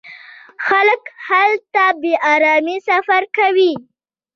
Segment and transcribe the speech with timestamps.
[0.67, 3.73] خلک هلته په ارامۍ سفر کوي.